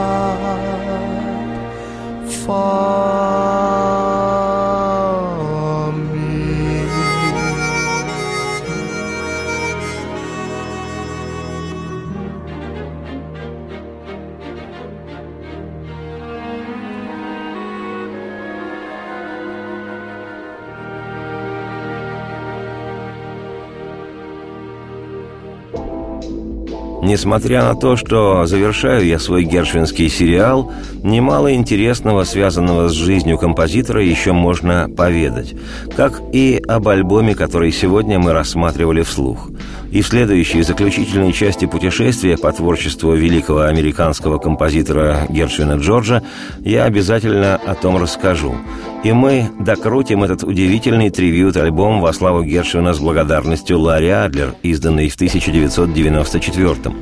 Несмотря 27.11 27.63
на 27.63 27.75
то, 27.75 27.97
что 27.97 28.45
завершаю 28.45 29.05
я 29.05 29.19
свой 29.19 29.43
гершвинский 29.43 30.07
сериал, 30.07 30.71
немало 31.03 31.53
интересного, 31.53 32.23
связанного 32.23 32.87
с 32.87 32.93
жизнью 32.93 33.37
композитора, 33.37 34.01
еще 34.01 34.31
можно 34.31 34.87
поведать, 34.89 35.53
как 35.97 36.21
и 36.31 36.63
об 36.65 36.87
альбоме, 36.87 37.35
который 37.35 37.73
сегодня 37.73 38.17
мы 38.17 38.31
рассматривали 38.31 39.01
вслух. 39.01 39.49
И 39.91 40.01
в 40.01 40.07
следующей 40.07 40.61
заключительной 40.61 41.33
части 41.33 41.65
путешествия 41.65 42.37
по 42.37 42.51
творчеству 42.53 43.13
великого 43.13 43.63
американского 43.63 44.37
композитора 44.37 45.27
Гершвина 45.29 45.73
Джорджа 45.73 46.23
я 46.61 46.85
обязательно 46.85 47.55
о 47.57 47.75
том 47.75 47.97
расскажу. 47.97 48.55
И 49.03 49.11
мы 49.11 49.49
докрутим 49.59 50.23
этот 50.23 50.43
удивительный 50.43 51.09
трибьют-альбом 51.09 51.99
во 51.99 52.13
славу 52.13 52.43
Гершвина 52.43 52.93
с 52.93 52.99
благодарностью 52.99 53.79
Ларри 53.79 54.09
Адлер, 54.09 54.53
изданный 54.63 55.09
в 55.09 55.15
1994 55.15 56.67
-м. 56.67 56.95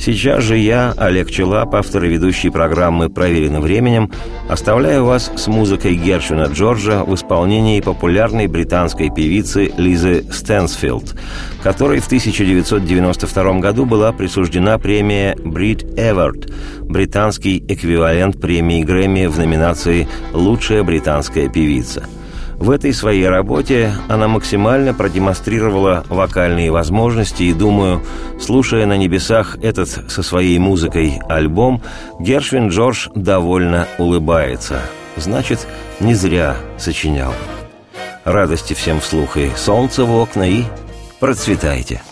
Сейчас 0.00 0.42
же 0.42 0.56
я, 0.56 0.94
Олег 0.96 1.30
Челап, 1.30 1.74
автор 1.74 2.04
и 2.04 2.08
ведущий 2.08 2.48
программы 2.48 3.10
«Проверено 3.10 3.60
временем», 3.60 4.10
оставляю 4.48 5.04
вас 5.04 5.30
с 5.36 5.46
музыкой 5.46 5.94
Гершвина 5.94 6.44
Джорджа 6.44 7.04
в 7.04 7.14
исполнении 7.14 7.82
популярной 7.82 8.46
британской 8.46 9.10
певицы 9.14 9.70
Лизы 9.76 10.24
Стэнсфилд, 10.32 11.16
которой 11.62 12.00
в 12.00 12.06
1992 12.06 13.58
году 13.58 13.84
была 13.84 14.12
присуждена 14.12 14.78
премия 14.78 15.36
Брит 15.36 15.84
Эверт, 15.98 16.50
британский 16.80 17.62
эквивалент 17.68 18.40
премии 18.40 18.82
Грэмми 18.82 19.26
в 19.26 19.38
номинации 19.38 20.08
«Лучшая 20.32 20.82
британская 20.82 21.50
певица». 21.50 22.06
В 22.60 22.68
этой 22.68 22.92
своей 22.92 23.26
работе 23.26 23.94
она 24.06 24.28
максимально 24.28 24.92
продемонстрировала 24.92 26.04
вокальные 26.10 26.70
возможности 26.70 27.44
и, 27.44 27.54
думаю, 27.54 28.02
слушая 28.38 28.84
на 28.84 28.98
небесах 28.98 29.56
этот 29.62 29.88
со 29.88 30.22
своей 30.22 30.58
музыкой 30.58 31.22
альбом, 31.26 31.80
Гершвин 32.18 32.68
Джордж 32.68 33.08
довольно 33.14 33.88
улыбается. 33.96 34.82
Значит, 35.16 35.66
не 36.00 36.12
зря 36.12 36.54
сочинял. 36.76 37.32
Радости 38.24 38.74
всем 38.74 39.00
вслух 39.00 39.38
и 39.38 39.50
солнце 39.56 40.04
в 40.04 40.14
окна 40.14 40.46
и 40.46 40.64
процветайте. 41.18 42.02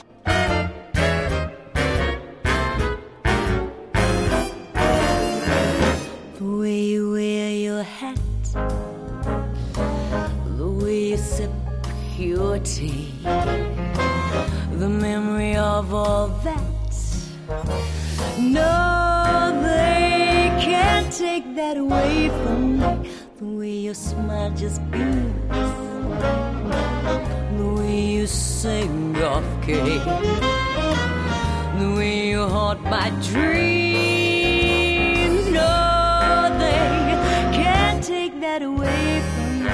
Just 24.59 24.81
beams, 24.91 25.33
the 27.59 27.69
way 27.77 28.01
you 28.01 28.27
sing 28.27 29.17
off 29.23 29.45
key, 29.65 29.99
the 31.79 31.89
way 31.97 32.29
you 32.31 32.43
haunt 32.47 32.83
my 32.83 33.11
dreams. 33.31 33.49
No, 35.51 36.49
they 36.59 36.83
can't 37.53 38.03
take 38.03 38.41
that 38.41 38.63
away 38.63 39.23
from 39.35 39.65
me. 39.65 39.71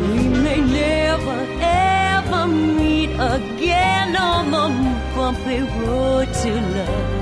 We 0.00 0.28
may 0.44 0.60
never 0.60 1.38
ever 1.60 2.46
meet 2.46 3.12
again 3.34 4.16
on 4.16 4.50
the 4.50 4.68
bumpy 5.14 5.60
road 5.80 6.28
to 6.42 6.52
love. 6.76 7.12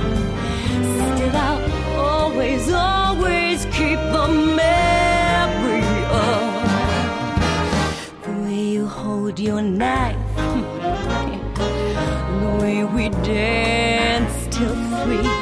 Still, 1.14 1.36
I'll 1.36 1.60
always, 1.98 2.72
always 2.72 3.64
keep 3.66 3.98
the 3.98 4.28
your 9.40 9.62
knife, 9.62 10.16
the 11.56 12.58
way 12.60 12.84
we 12.84 13.08
danced 13.24 14.52
till 14.52 14.74
three, 15.02 15.39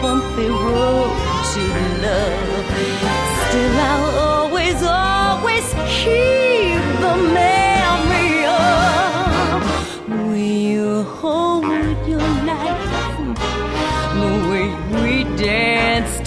bumpy 0.00 0.48
road 0.48 1.10
to 1.50 1.60
love. 2.02 2.66
Still, 3.48 3.78
I'll 3.90 4.18
always, 4.18 4.82
always 4.82 5.66
keep 5.88 6.82
the 7.00 7.14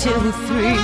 till 0.04 0.32
three. 0.48 0.81